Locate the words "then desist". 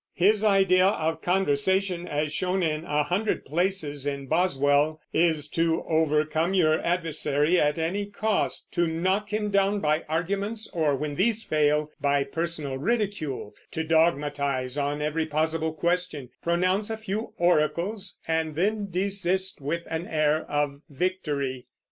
18.55-19.61